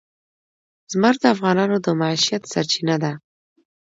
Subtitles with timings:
[0.91, 3.11] زمرد د افغانانو د معیشت سرچینه ده.